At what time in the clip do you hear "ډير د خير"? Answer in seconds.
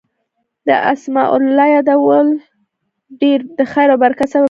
3.19-3.89